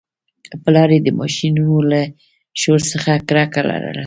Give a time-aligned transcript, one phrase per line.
[0.63, 2.01] پلار یې د ماشینونو له
[2.61, 3.99] شور څخه کرکه لرله